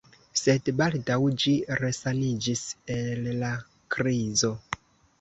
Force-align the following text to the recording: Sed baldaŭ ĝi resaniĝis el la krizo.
Sed 0.39 0.71
baldaŭ 0.79 1.17
ĝi 1.43 1.53
resaniĝis 1.85 2.65
el 2.99 3.31
la 3.45 3.55
krizo. 3.99 4.55